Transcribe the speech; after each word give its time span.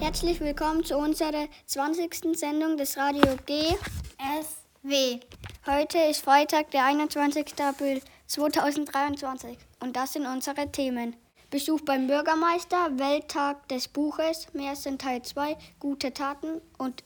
Herzlich 0.00 0.40
willkommen 0.40 0.84
zu 0.84 0.96
unserer 0.96 1.46
20. 1.66 2.36
Sendung 2.36 2.76
des 2.76 2.96
Radio 2.96 3.22
GSW. 3.46 5.20
Heute 5.64 5.98
ist 6.10 6.24
Freitag, 6.24 6.72
der 6.72 6.86
21. 6.86 7.54
April 7.60 8.02
2023 8.26 9.58
und 9.78 9.94
das 9.94 10.14
sind 10.14 10.26
unsere 10.26 10.72
Themen. 10.72 11.14
Besuch 11.50 11.82
beim 11.82 12.08
Bürgermeister, 12.08 12.98
Welttag 12.98 13.68
des 13.68 13.86
Buches, 13.86 14.48
Märchen 14.54 14.98
Teil 14.98 15.22
2, 15.22 15.56
gute 15.78 16.12
Taten 16.12 16.60
und 16.78 17.04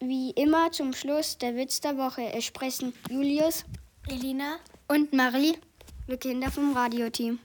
wie 0.00 0.30
immer 0.30 0.70
zum 0.72 0.92
Schluss 0.92 1.38
der 1.38 1.56
Witz 1.56 1.80
der 1.80 1.96
Woche. 1.96 2.32
Es 2.32 2.44
sprechen 2.44 2.92
Julius, 3.10 3.64
Elina 4.08 4.58
und 4.88 5.12
Marie, 5.12 5.58
wir 6.06 6.16
Kinder 6.16 6.50
vom 6.50 6.76
Radioteam. 6.76 7.38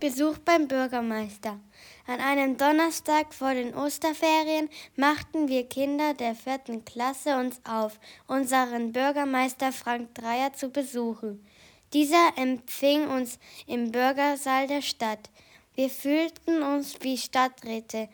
Besuch 0.00 0.38
beim 0.38 0.66
Bürgermeister. 0.66 1.60
An 2.06 2.20
einem 2.20 2.56
Donnerstag 2.56 3.32
vor 3.32 3.54
den 3.54 3.74
Osterferien 3.74 4.68
machten 4.96 5.46
wir 5.46 5.68
Kinder 5.68 6.14
der 6.14 6.34
vierten 6.34 6.84
Klasse 6.84 7.36
uns 7.36 7.60
auf, 7.64 8.00
unseren 8.26 8.92
Bürgermeister 8.92 9.70
Frank 9.70 10.14
Dreier 10.14 10.52
zu 10.52 10.70
besuchen. 10.70 11.46
Dieser 11.92 12.32
empfing 12.36 13.06
uns 13.08 13.38
im 13.66 13.92
Bürgersaal 13.92 14.66
der 14.66 14.82
Stadt. 14.82 15.30
Wir 15.74 15.90
fühlten 15.90 16.62
uns 16.62 16.96
wie 17.02 17.16
Stadträte, 17.16 18.08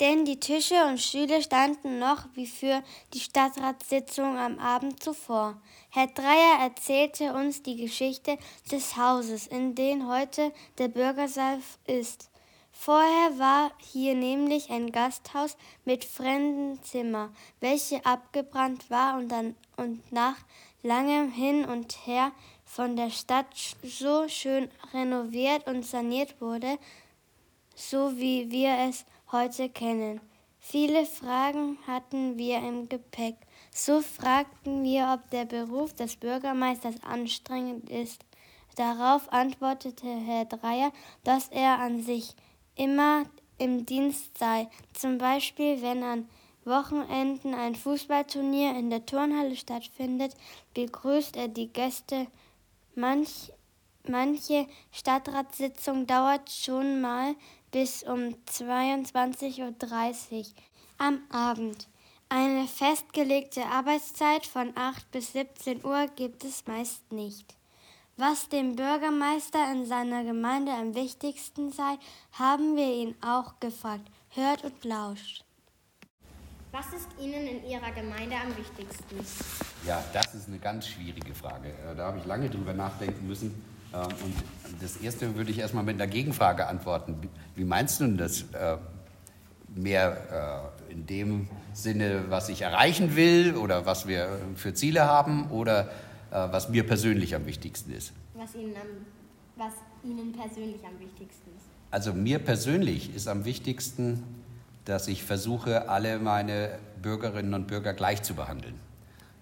denn 0.00 0.24
die 0.24 0.40
Tische 0.40 0.84
und 0.86 1.00
Stühle 1.00 1.42
standen 1.42 1.98
noch 1.98 2.24
wie 2.34 2.46
für 2.46 2.82
die 3.14 3.20
Stadtratssitzung 3.20 4.38
am 4.38 4.58
Abend 4.58 5.02
zuvor. 5.02 5.60
Herr 5.90 6.08
Dreier 6.08 6.60
erzählte 6.60 7.32
uns 7.32 7.62
die 7.62 7.76
Geschichte 7.76 8.38
des 8.70 8.96
Hauses, 8.96 9.46
in 9.46 9.74
dem 9.74 10.08
heute 10.08 10.52
der 10.78 10.88
Bürgersaal 10.88 11.60
ist. 11.86 12.30
Vorher 12.78 13.38
war 13.38 13.72
hier 13.78 14.14
nämlich 14.14 14.70
ein 14.70 14.92
Gasthaus 14.92 15.56
mit 15.86 16.04
Fremdenzimmer, 16.04 17.30
welche 17.60 18.04
abgebrannt 18.04 18.90
war 18.90 19.16
und, 19.16 19.28
dann, 19.28 19.56
und 19.76 20.12
nach 20.12 20.36
langem 20.82 21.32
Hin 21.32 21.64
und 21.64 22.06
Her 22.06 22.32
von 22.66 22.94
der 22.94 23.10
Stadt 23.10 23.46
so 23.82 24.28
schön 24.28 24.68
renoviert 24.92 25.66
und 25.66 25.86
saniert 25.86 26.40
wurde, 26.40 26.78
so 27.74 28.18
wie 28.18 28.50
wir 28.50 28.76
es 28.88 29.06
heute 29.32 29.68
kennen. 29.68 30.20
Viele 30.58 31.06
Fragen 31.06 31.78
hatten 31.86 32.38
wir 32.38 32.58
im 32.58 32.88
Gepäck. 32.88 33.36
So 33.70 34.00
fragten 34.00 34.82
wir, 34.82 35.12
ob 35.14 35.30
der 35.30 35.44
Beruf 35.44 35.94
des 35.94 36.16
Bürgermeisters 36.16 37.02
anstrengend 37.04 37.88
ist. 37.90 38.24
Darauf 38.76 39.32
antwortete 39.32 40.06
Herr 40.06 40.44
Dreier, 40.44 40.92
dass 41.24 41.48
er 41.48 41.78
an 41.78 42.02
sich 42.02 42.34
immer 42.74 43.24
im 43.58 43.86
Dienst 43.86 44.36
sei. 44.38 44.68
Zum 44.92 45.18
Beispiel, 45.18 45.80
wenn 45.82 46.02
an 46.02 46.28
Wochenenden 46.64 47.54
ein 47.54 47.74
Fußballturnier 47.74 48.76
in 48.76 48.90
der 48.90 49.06
Turnhalle 49.06 49.56
stattfindet, 49.56 50.34
begrüßt 50.74 51.36
er 51.36 51.48
die 51.48 51.72
Gäste. 51.72 52.26
Manch, 52.94 53.52
manche 54.08 54.66
Stadtratssitzung 54.90 56.06
dauert 56.06 56.50
schon 56.50 57.00
mal 57.00 57.34
bis 57.76 58.02
um 58.04 58.34
22.30 58.50 59.60
Uhr 59.60 60.44
am 60.96 61.20
Abend. 61.30 61.86
Eine 62.30 62.66
festgelegte 62.66 63.66
Arbeitszeit 63.66 64.46
von 64.46 64.72
8 64.74 65.10
bis 65.10 65.34
17 65.34 65.84
Uhr 65.84 66.06
gibt 66.16 66.42
es 66.44 66.66
meist 66.66 67.12
nicht. 67.12 67.54
Was 68.16 68.48
dem 68.48 68.76
Bürgermeister 68.76 69.70
in 69.70 69.84
seiner 69.84 70.24
Gemeinde 70.24 70.72
am 70.72 70.94
wichtigsten 70.94 71.70
sei, 71.70 71.98
haben 72.32 72.76
wir 72.76 72.90
ihn 72.94 73.14
auch 73.20 73.60
gefragt. 73.60 74.10
Hört 74.30 74.64
und 74.64 74.82
lauscht. 74.82 75.44
Was 76.72 76.86
ist 76.94 77.08
Ihnen 77.20 77.46
in 77.46 77.66
Ihrer 77.66 77.90
Gemeinde 77.90 78.36
am 78.36 78.56
wichtigsten? 78.56 79.20
Ja, 79.86 80.02
das 80.14 80.34
ist 80.34 80.48
eine 80.48 80.58
ganz 80.60 80.88
schwierige 80.88 81.34
Frage. 81.34 81.68
Äh, 81.68 81.94
da 81.94 82.06
habe 82.06 82.20
ich 82.20 82.24
lange 82.24 82.48
drüber 82.48 82.72
nachdenken 82.72 83.26
müssen. 83.26 83.75
Ähm, 83.96 84.08
und 84.24 84.34
das 84.82 84.96
erste 84.98 85.34
würde 85.36 85.50
ich 85.50 85.58
erstmal 85.58 85.84
mit 85.84 85.94
einer 85.94 86.06
Gegenfrage 86.06 86.66
antworten. 86.66 87.28
Wie 87.54 87.64
meinst 87.64 88.00
du 88.00 88.04
denn 88.04 88.18
das? 88.18 88.42
Äh, 88.52 88.76
mehr 89.74 90.72
äh, 90.88 90.92
in 90.92 91.06
dem 91.06 91.48
Sinne, 91.74 92.24
was 92.28 92.48
ich 92.48 92.62
erreichen 92.62 93.16
will 93.16 93.56
oder 93.56 93.84
was 93.86 94.08
wir 94.08 94.38
für 94.54 94.74
Ziele 94.74 95.04
haben 95.04 95.50
oder 95.50 95.88
äh, 96.30 96.34
was 96.50 96.68
mir 96.68 96.86
persönlich 96.86 97.34
am 97.34 97.46
wichtigsten 97.46 97.92
ist. 97.92 98.12
Was 98.34 98.54
Ihnen, 98.54 98.74
am, 98.76 98.88
was 99.56 99.72
Ihnen 100.02 100.32
persönlich 100.32 100.82
am 100.84 100.98
wichtigsten 100.98 101.50
ist. 101.56 101.66
Also 101.90 102.14
mir 102.14 102.38
persönlich 102.38 103.14
ist 103.14 103.28
am 103.28 103.44
wichtigsten, 103.44 104.22
dass 104.84 105.08
ich 105.08 105.24
versuche, 105.24 105.88
alle 105.88 106.18
meine 106.18 106.78
Bürgerinnen 107.02 107.54
und 107.54 107.66
Bürger 107.66 107.92
gleich 107.92 108.22
zu 108.22 108.34
behandeln. 108.34 108.74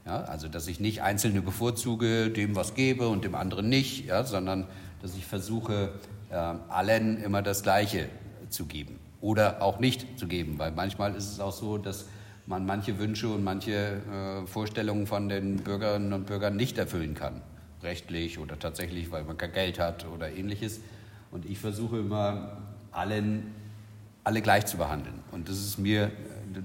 Ja, 0.07 0.23
also 0.25 0.49
dass 0.49 0.69
ich 0.69 0.81
nicht 0.81 1.03
Einzelne 1.03 1.41
bevorzuge, 1.41 2.31
dem 2.31 2.57
was 2.57 2.75
gebe 2.75 3.09
und 3.09 3.25
dem 3.25 3.35
anderen 3.35 3.69
nicht, 3.69 4.07
ja, 4.07 4.25
sondern 4.25 4.67
dass 5.01 5.17
ich 5.17 5.25
versuche, 5.25 5.93
äh, 6.31 6.35
allen 6.35 7.23
immer 7.23 7.41
das 7.41 7.63
Gleiche 7.63 8.09
zu 8.51 8.67
geben 8.67 8.99
oder 9.21 9.63
auch 9.63 9.79
nicht 9.79 10.19
zu 10.19 10.27
geben, 10.27 10.59
weil 10.59 10.73
manchmal 10.73 11.15
ist 11.15 11.31
es 11.31 11.41
auch 11.41 11.53
so, 11.53 11.79
dass 11.79 12.07
man 12.47 12.67
manche 12.67 12.99
Wünsche 12.99 13.29
und 13.29 13.43
manche 13.43 13.73
äh, 13.73 14.47
Vorstellungen 14.47 15.07
von 15.07 15.31
den 15.31 15.57
Bürgerinnen 15.57 16.13
und 16.13 16.27
Bürgern 16.27 16.57
nicht 16.57 16.77
erfüllen 16.77 17.15
kann. 17.15 17.41
Rechtlich 17.83 18.39
oder 18.39 18.59
tatsächlich, 18.59 19.11
weil 19.11 19.25
man 19.25 19.39
kein 19.39 19.53
Geld 19.53 19.79
hat 19.79 20.07
oder 20.07 20.31
ähnliches. 20.31 20.81
Und 21.31 21.47
ich 21.47 21.59
versuche 21.59 21.99
immer, 21.99 22.59
allen, 22.93 23.55
alle 24.25 24.43
gleich 24.43 24.67
zu 24.67 24.77
behandeln. 24.77 25.21
Und 25.33 25.49
das 25.49 25.59
ist 25.59 25.79
mir 25.79 26.11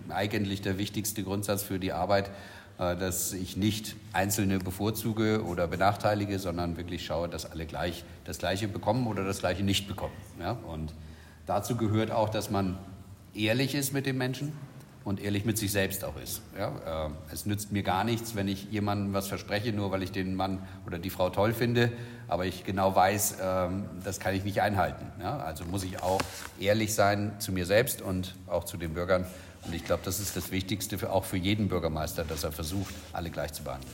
äh, 0.09 0.13
eigentlich 0.13 0.61
der 0.61 0.77
wichtigste 0.77 1.23
Grundsatz 1.23 1.63
für 1.63 1.79
die 1.79 1.93
Arbeit, 1.93 2.29
dass 2.79 3.33
ich 3.33 3.57
nicht 3.57 3.95
Einzelne 4.13 4.59
bevorzuge 4.59 5.43
oder 5.43 5.67
benachteilige, 5.67 6.39
sondern 6.39 6.77
wirklich 6.77 7.05
schaue, 7.05 7.27
dass 7.27 7.51
alle 7.51 7.65
gleich 7.65 8.05
das 8.23 8.37
Gleiche 8.37 8.69
bekommen 8.69 9.05
oder 9.07 9.25
das 9.25 9.39
Gleiche 9.39 9.63
nicht 9.63 9.87
bekommen. 9.87 10.13
Ja? 10.39 10.51
Und 10.65 10.93
dazu 11.45 11.75
gehört 11.75 12.09
auch, 12.09 12.29
dass 12.29 12.49
man 12.49 12.77
ehrlich 13.33 13.75
ist 13.75 13.91
mit 13.91 14.05
den 14.05 14.17
Menschen 14.17 14.53
und 15.03 15.19
ehrlich 15.19 15.45
mit 15.45 15.57
sich 15.57 15.71
selbst 15.71 16.03
auch 16.05 16.15
ist. 16.21 16.41
Ja, 16.57 17.07
äh, 17.07 17.09
es 17.33 17.45
nützt 17.45 17.71
mir 17.71 17.83
gar 17.83 18.03
nichts, 18.03 18.35
wenn 18.35 18.47
ich 18.47 18.65
jemandem 18.71 19.13
was 19.13 19.27
verspreche, 19.27 19.73
nur 19.73 19.91
weil 19.91 20.03
ich 20.03 20.11
den 20.11 20.35
Mann 20.35 20.59
oder 20.85 20.99
die 20.99 21.09
Frau 21.09 21.29
toll 21.29 21.53
finde, 21.53 21.91
aber 22.27 22.45
ich 22.45 22.63
genau 22.63 22.95
weiß, 22.95 23.37
ähm, 23.41 23.85
das 24.03 24.19
kann 24.19 24.35
ich 24.35 24.43
nicht 24.43 24.61
einhalten. 24.61 25.05
Ja, 25.19 25.37
also 25.37 25.65
muss 25.65 25.83
ich 25.83 26.01
auch 26.03 26.19
ehrlich 26.59 26.93
sein 26.93 27.33
zu 27.39 27.51
mir 27.51 27.65
selbst 27.65 28.01
und 28.01 28.35
auch 28.47 28.65
zu 28.65 28.77
den 28.77 28.93
Bürgern. 28.93 29.25
Und 29.65 29.73
ich 29.73 29.83
glaube, 29.83 30.01
das 30.05 30.19
ist 30.19 30.35
das 30.35 30.51
Wichtigste 30.51 30.97
für, 30.97 31.11
auch 31.11 31.25
für 31.25 31.37
jeden 31.37 31.67
Bürgermeister, 31.67 32.23
dass 32.23 32.43
er 32.43 32.51
versucht, 32.51 32.93
alle 33.13 33.29
gleich 33.29 33.53
zu 33.53 33.63
behandeln. 33.63 33.93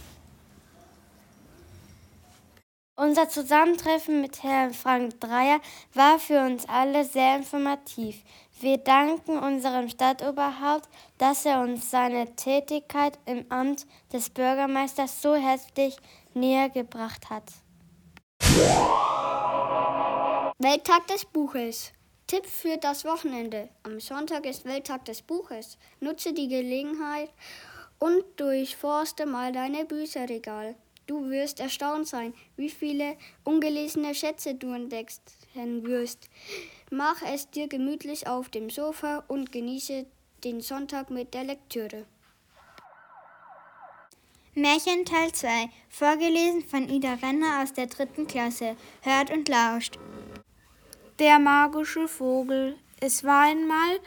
Unser 2.97 3.27
Zusammentreffen 3.27 4.21
mit 4.21 4.41
Herrn 4.41 4.73
Frank 4.73 5.19
Dreier 5.19 5.59
war 5.93 6.17
für 6.17 6.39
uns 6.39 6.65
alle 6.69 7.03
sehr 7.03 7.35
informativ. 7.35 8.23
Wir 8.61 8.77
danken 8.77 9.37
unserem 9.37 9.89
Stadtoberhaupt, 9.89 10.87
dass 11.17 11.45
er 11.45 11.59
uns 11.59 11.91
seine 11.91 12.37
Tätigkeit 12.37 13.19
im 13.25 13.45
Amt 13.49 13.85
des 14.13 14.29
Bürgermeisters 14.29 15.21
so 15.21 15.35
herzlich 15.35 15.97
näher 16.33 16.69
gebracht 16.69 17.29
hat. 17.29 17.43
Welttag 20.57 21.07
des 21.07 21.25
Buches. 21.25 21.91
Tipp 22.27 22.47
für 22.47 22.77
das 22.77 23.05
Wochenende. 23.05 23.69
Am 23.83 23.99
Sonntag 23.99 24.47
ist 24.47 24.65
Welttag 24.65 25.05
des 25.05 25.21
Buches. 25.21 25.77
Nutze 25.99 26.33
die 26.33 26.47
Gelegenheit 26.47 27.29
und 27.99 28.23
durchforste 28.37 29.27
mal 29.27 29.51
deine 29.51 29.85
Bücherregal. 29.85 30.73
Du 31.05 31.29
wirst 31.29 31.59
erstaunt 31.59 32.07
sein, 32.07 32.33
wie 32.57 32.71
viele 32.71 33.15
ungelesene 33.43 34.15
Schätze 34.15 34.55
du 34.55 34.73
entdecken 34.73 35.85
wirst. 35.85 36.31
Mach 36.89 37.21
es 37.21 37.51
dir 37.51 37.67
gemütlich 37.67 38.25
auf 38.25 38.49
dem 38.49 38.71
Sofa 38.71 39.23
und 39.27 39.51
genieße 39.51 40.07
den 40.43 40.61
Sonntag 40.61 41.11
mit 41.11 41.35
der 41.35 41.43
Lektüre. 41.43 42.07
Märchen 44.55 45.05
Teil 45.05 45.31
2, 45.31 45.69
vorgelesen 45.89 46.63
von 46.63 46.89
Ida 46.89 47.13
Renner 47.21 47.61
aus 47.61 47.73
der 47.73 47.85
dritten 47.85 48.25
Klasse. 48.25 48.75
Hört 49.03 49.29
und 49.29 49.47
lauscht. 49.47 49.99
Der 51.17 51.39
magische 51.39 52.09
Vogel. 52.09 52.75
Es 52.99 53.23
war 53.23 53.43
einmal 53.43 54.01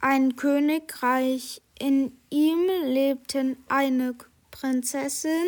ein 0.00 0.36
Königreich. 0.36 1.62
In 1.78 2.12
ihm 2.28 2.68
lebten 2.84 3.56
eine 3.68 4.14
Prinzessin, 4.50 5.46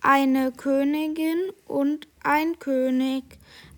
eine 0.00 0.50
Königin 0.50 1.52
und 1.68 2.08
ein 2.24 2.58
König. 2.58 3.22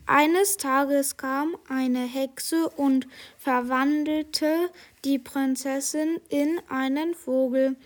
Eines 0.07 0.57
Tages 0.57 1.19
kam 1.19 1.55
eine 1.69 2.05
Hexe 2.07 2.71
und 2.71 3.07
verwandelte 3.37 4.71
die 5.05 5.19
Prinzessin 5.19 6.19
in 6.31 6.63
einen 6.71 7.15
Vogel. 7.15 7.77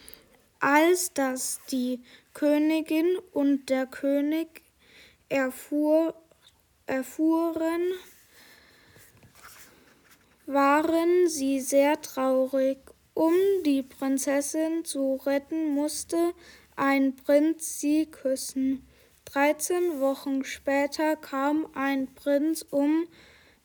Als 0.61 1.13
das 1.13 1.59
die 1.73 2.01
Königin 2.33 3.19
und 3.33 3.71
der 3.71 3.87
König 3.87 4.63
erfuhr, 5.29 6.15
erfuhren, 6.87 7.83
waren 10.47 11.29
sie 11.29 11.61
sehr 11.61 12.01
traurig. 12.01 12.79
Um 13.15 13.33
die 13.65 13.83
Prinzessin 13.83 14.85
zu 14.85 15.17
retten, 15.27 15.75
musste 15.75 16.35
ein 16.77 17.17
Prinz 17.17 17.81
sie 17.81 18.07
küssen. 18.07 18.87
Dreizehn 19.25 20.01
Wochen 20.01 20.45
später 20.45 21.17
kam 21.17 21.67
ein 21.75 22.15
Prinz, 22.15 22.65
um 22.71 23.07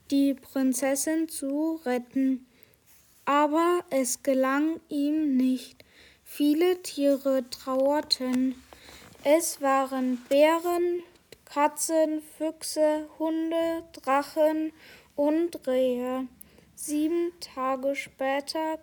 die 0.09 0.33
Prinzessin 0.33 1.29
zu 1.29 1.79
retten. 1.85 2.47
Aber 3.25 3.83
es 3.89 4.23
gelang 4.23 4.79
ihm 4.89 5.37
nicht. 5.37 5.85
Viele 6.23 6.81
Tiere 6.81 7.43
trauerten. 7.49 8.55
Es 9.23 9.61
waren 9.61 10.17
Bären, 10.29 11.03
Katzen, 11.45 12.21
Füchse, 12.37 13.07
Hunde, 13.19 13.83
Drachen 13.93 14.71
und 15.15 15.67
Rehe. 15.67 16.27
Sieben 16.83 17.31
Tage 17.39 17.95
später 17.95 18.79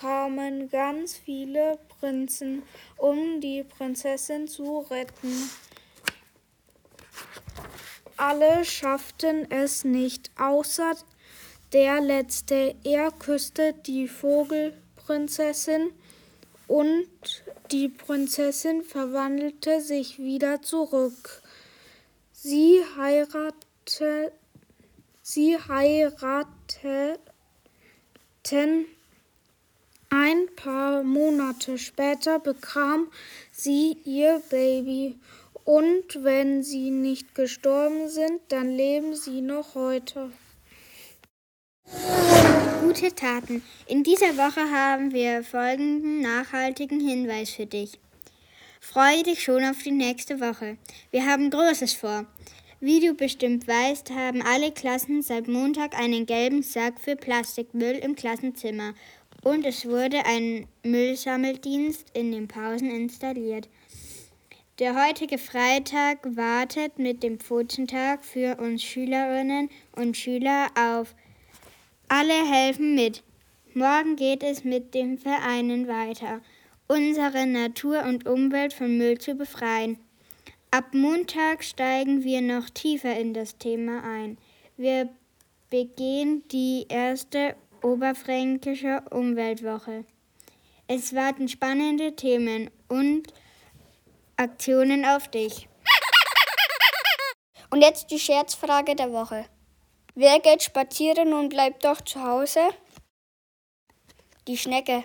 kamen 0.00 0.68
ganz 0.68 1.16
viele 1.16 1.78
Prinzen, 2.00 2.64
um 2.96 3.40
die 3.40 3.62
Prinzessin 3.62 4.48
zu 4.48 4.80
retten. 4.80 5.48
Alle 8.16 8.64
schafften 8.64 9.48
es 9.52 9.84
nicht, 9.84 10.32
außer 10.36 10.96
der 11.72 12.00
letzte. 12.00 12.74
Er 12.82 13.12
küsste 13.12 13.72
die 13.72 14.08
Vogelprinzessin 14.08 15.92
und 16.66 17.06
die 17.70 17.88
Prinzessin 17.88 18.82
verwandelte 18.82 19.80
sich 19.80 20.18
wieder 20.18 20.60
zurück. 20.60 21.40
Sie 22.32 22.80
heiratete, 22.96 24.32
sie 25.22 25.56
heirateten 26.82 28.86
ein 30.10 30.46
paar 30.56 31.02
Monate 31.02 31.78
später 31.78 32.38
bekam 32.38 33.08
sie 33.50 33.96
ihr 34.04 34.42
Baby. 34.50 35.18
Und 35.64 36.22
wenn 36.22 36.62
sie 36.62 36.90
nicht 36.90 37.34
gestorben 37.34 38.08
sind, 38.08 38.40
dann 38.48 38.68
leben 38.68 39.16
sie 39.16 39.40
noch 39.40 39.74
heute. 39.74 40.30
Gute 42.82 43.14
Taten. 43.14 43.62
In 43.86 44.02
dieser 44.02 44.36
Woche 44.36 44.70
haben 44.70 45.12
wir 45.12 45.44
folgenden 45.44 46.20
nachhaltigen 46.20 47.00
Hinweis 47.00 47.50
für 47.50 47.66
dich. 47.66 47.98
Freue 48.80 49.22
dich 49.22 49.42
schon 49.42 49.64
auf 49.64 49.82
die 49.82 49.92
nächste 49.92 50.40
Woche. 50.40 50.76
Wir 51.10 51.24
haben 51.24 51.48
Großes 51.48 51.94
vor. 51.94 52.26
Wie 52.84 52.98
du 52.98 53.14
bestimmt 53.14 53.68
weißt, 53.68 54.10
haben 54.10 54.42
alle 54.42 54.72
Klassen 54.72 55.22
seit 55.22 55.46
Montag 55.46 55.96
einen 55.96 56.26
gelben 56.26 56.64
Sack 56.64 56.98
für 56.98 57.14
Plastikmüll 57.14 57.94
im 57.94 58.16
Klassenzimmer 58.16 58.94
und 59.44 59.64
es 59.64 59.86
wurde 59.86 60.26
ein 60.26 60.66
Müllsammeldienst 60.82 62.08
in 62.12 62.32
den 62.32 62.48
Pausen 62.48 62.90
installiert. 62.90 63.68
Der 64.80 65.00
heutige 65.00 65.38
Freitag 65.38 66.26
wartet 66.34 66.98
mit 66.98 67.22
dem 67.22 67.38
Pfotentag 67.38 68.24
für 68.24 68.56
uns 68.56 68.82
Schülerinnen 68.82 69.70
und 69.94 70.16
Schüler 70.16 70.66
auf. 70.76 71.14
Alle 72.08 72.50
helfen 72.50 72.96
mit. 72.96 73.22
Morgen 73.74 74.16
geht 74.16 74.42
es 74.42 74.64
mit 74.64 74.92
den 74.92 75.18
Vereinen 75.18 75.86
weiter, 75.86 76.40
unsere 76.88 77.46
Natur 77.46 78.02
und 78.08 78.26
Umwelt 78.26 78.72
von 78.72 78.98
Müll 78.98 79.18
zu 79.18 79.36
befreien. 79.36 79.98
Ab 80.74 80.94
Montag 80.94 81.62
steigen 81.64 82.24
wir 82.24 82.40
noch 82.40 82.70
tiefer 82.70 83.14
in 83.14 83.34
das 83.34 83.58
Thema 83.58 84.02
ein. 84.04 84.38
Wir 84.78 85.10
begehen 85.68 86.48
die 86.48 86.86
erste 86.88 87.56
Oberfränkische 87.82 89.02
Umweltwoche. 89.10 90.06
Es 90.86 91.14
warten 91.14 91.48
spannende 91.48 92.16
Themen 92.16 92.70
und 92.88 93.34
Aktionen 94.38 95.04
auf 95.04 95.28
dich. 95.28 95.68
Und 97.68 97.82
jetzt 97.82 98.10
die 98.10 98.18
Scherzfrage 98.18 98.96
der 98.96 99.12
Woche. 99.12 99.44
Wer 100.14 100.40
geht 100.40 100.62
spazieren 100.62 101.34
und 101.34 101.50
bleibt 101.50 101.84
doch 101.84 102.00
zu 102.00 102.22
Hause? 102.22 102.60
Die 104.48 104.56
Schnecke. 104.56 105.04